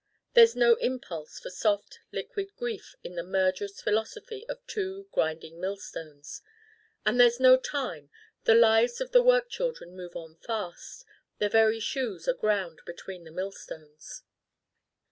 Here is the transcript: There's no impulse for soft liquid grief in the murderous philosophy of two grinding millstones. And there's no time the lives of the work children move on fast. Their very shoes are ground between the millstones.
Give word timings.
There's 0.33 0.55
no 0.55 0.73
impulse 0.77 1.39
for 1.39 1.51
soft 1.51 1.99
liquid 2.11 2.55
grief 2.55 2.95
in 3.03 3.13
the 3.13 3.21
murderous 3.21 3.83
philosophy 3.83 4.47
of 4.49 4.57
two 4.65 5.07
grinding 5.11 5.59
millstones. 5.59 6.41
And 7.05 7.19
there's 7.19 7.39
no 7.39 7.55
time 7.55 8.09
the 8.45 8.55
lives 8.55 8.99
of 8.99 9.11
the 9.11 9.21
work 9.21 9.47
children 9.51 9.95
move 9.95 10.15
on 10.15 10.37
fast. 10.37 11.05
Their 11.37 11.49
very 11.49 11.79
shoes 11.79 12.27
are 12.27 12.33
ground 12.33 12.81
between 12.83 13.25
the 13.25 13.31
millstones. 13.31 14.23